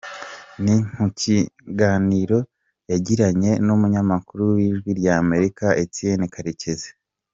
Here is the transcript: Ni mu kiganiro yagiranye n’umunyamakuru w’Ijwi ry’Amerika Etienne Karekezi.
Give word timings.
Ni 0.63 0.75
mu 0.97 1.07
kiganiro 1.19 2.37
yagiranye 2.91 3.51
n’umunyamakuru 3.65 4.41
w’Ijwi 4.55 4.89
ry’Amerika 4.99 5.65
Etienne 5.83 6.25
Karekezi. 6.35 6.89